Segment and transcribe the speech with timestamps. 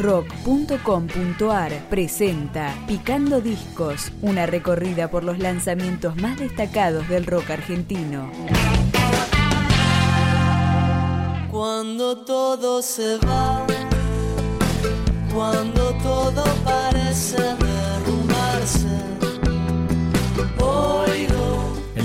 [0.00, 8.30] rock.com.ar presenta Picando Discos, una recorrida por los lanzamientos más destacados del rock argentino.
[11.50, 13.66] Cuando todo se va,
[15.34, 18.88] cuando todo parece derrumbarse,
[20.58, 21.09] oigo.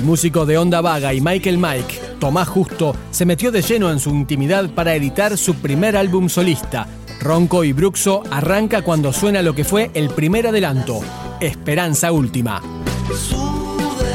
[0.06, 4.12] Músico de Onda Vaga y Michael Mike, Tomás Justo, se metió de lleno en su
[4.12, 6.88] intimidad para editar su primer álbum solista.
[7.20, 11.00] Ronco y Bruxo arranca cuando suena lo que fue el primer adelanto,
[11.42, 12.62] Esperanza Última.
[13.08, 14.06] Sube,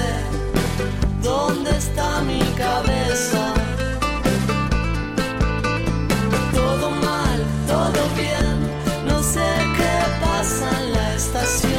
[1.25, 3.52] ¿dónde está mi cabeza?
[6.55, 9.41] Todo mal, todo bien, no sé
[9.77, 11.70] qué pasa en la estación.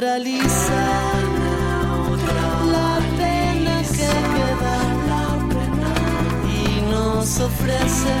[0.00, 0.82] Neutraliza
[2.72, 4.78] la pena que queda
[6.48, 8.16] y nos ofrece,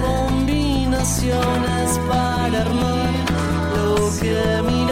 [0.00, 3.12] combinaciones para armar
[3.76, 4.91] lo que miramos,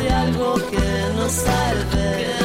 [0.00, 2.35] de algo que nos salve.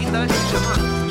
[0.00, 1.03] 应该是什么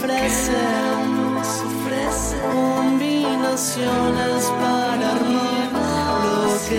[0.00, 5.70] nos ofrece, combinaciones para armar
[6.24, 6.78] lo que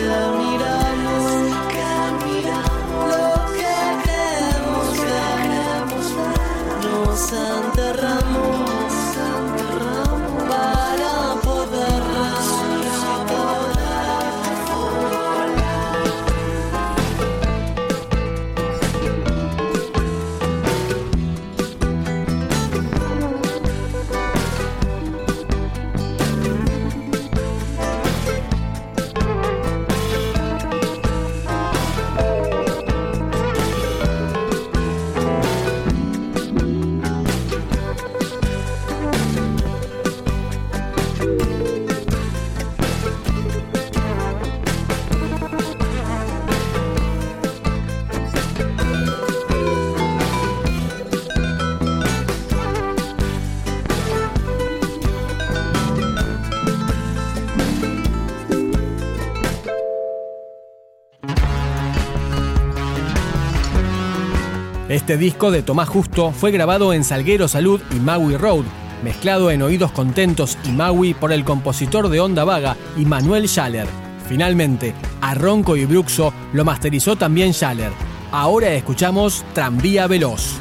[64.94, 68.64] Este disco de Tomás Justo fue grabado en Salguero Salud y Maui Road,
[69.04, 73.88] mezclado en Oídos Contentos y Maui por el compositor de Onda Vaga y Manuel Schaller.
[74.30, 77.92] Finalmente, a Ronco y Bruxo lo masterizó también Schaller.
[78.32, 80.60] Ahora escuchamos Tranvía Veloz.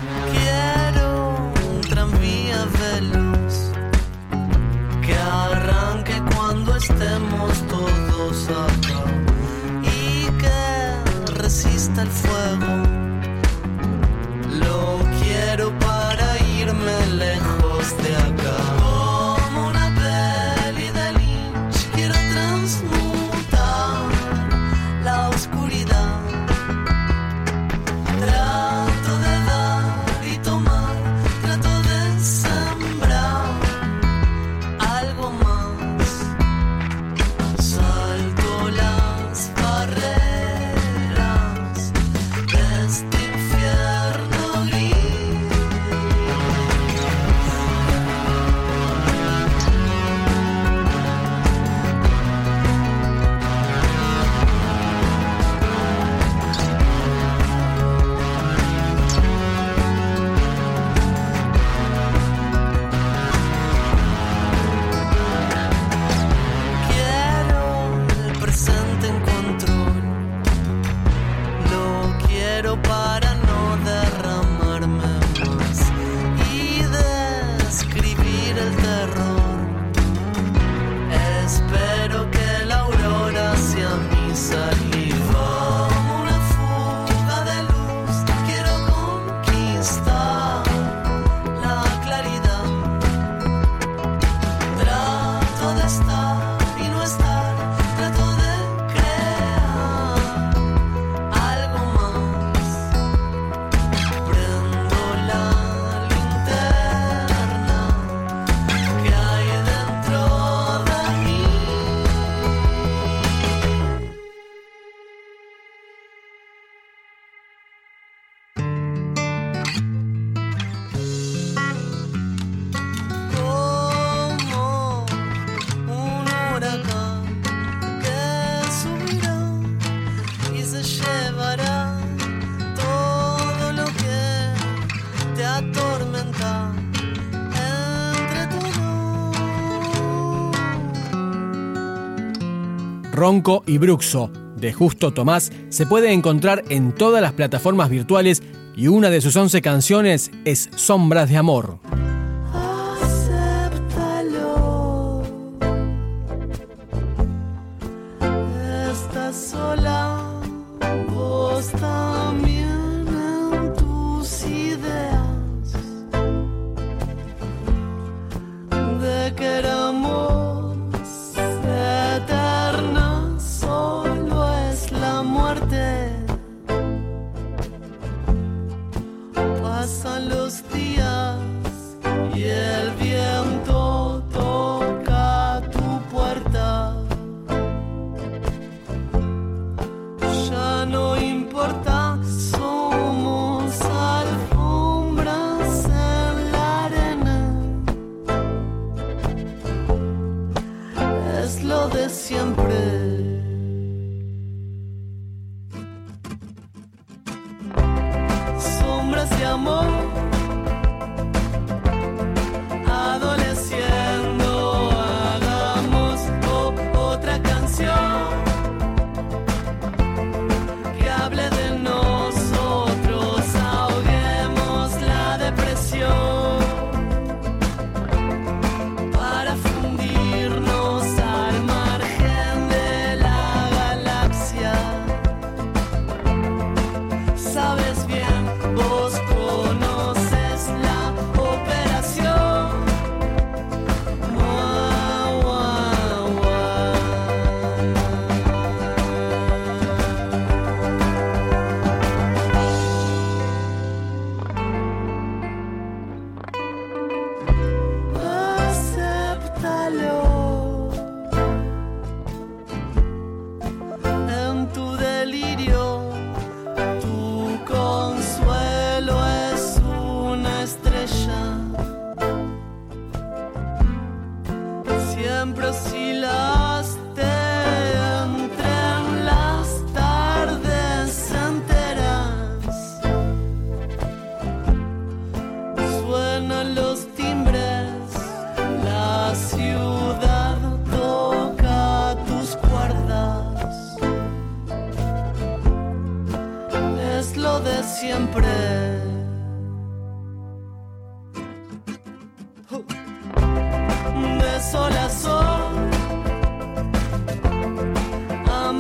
[143.22, 148.42] Ronco y Bruxo de Justo Tomás se puede encontrar en todas las plataformas virtuales
[148.74, 151.78] y una de sus 11 canciones es Sombras de Amor.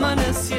[0.04, 0.51] I'm a permanecer.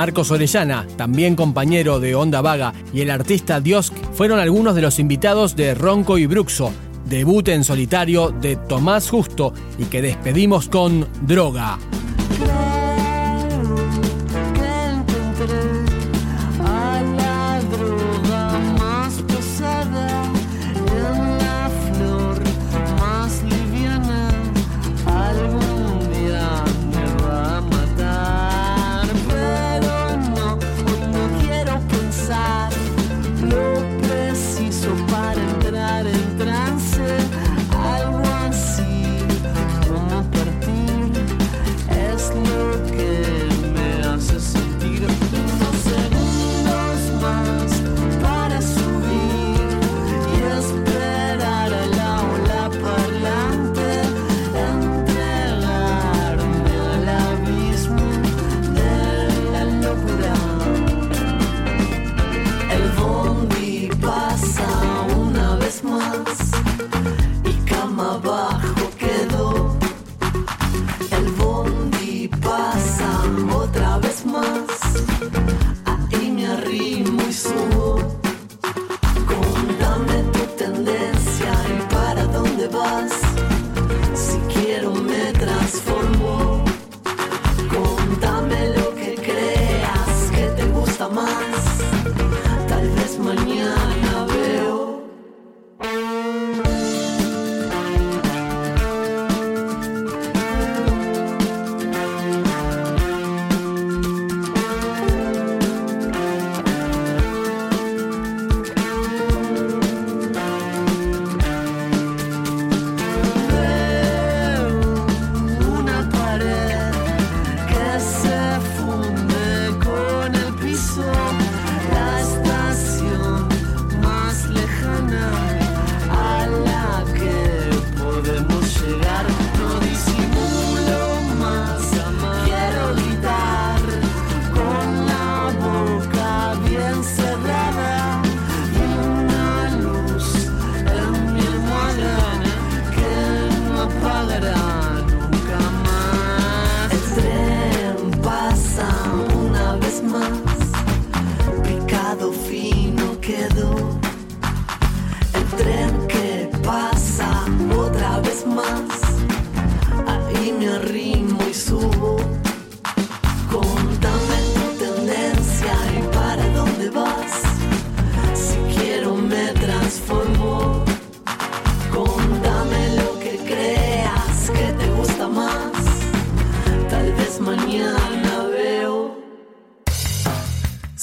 [0.00, 4.98] Marcos Orellana, también compañero de Onda Vaga, y el artista Diosk fueron algunos de los
[4.98, 6.72] invitados de Ronco y Bruxo,
[7.04, 11.78] debut en solitario de Tomás Justo y que despedimos con Droga.